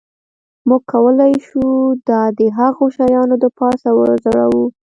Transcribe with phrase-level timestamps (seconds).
[0.67, 1.65] موږ کولی شو
[2.07, 4.65] دا د هغو شیانو د پاسه وځړوو